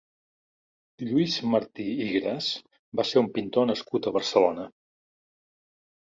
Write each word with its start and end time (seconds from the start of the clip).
Lluís 1.07 1.33
Martí 1.55 1.83
i 2.05 2.07
Gras 2.13 2.47
va 2.99 3.05
ser 3.09 3.21
un 3.25 3.29
pintor 3.35 3.67
nascut 3.73 4.09
a 4.09 4.15
Barcelona. 4.17 4.65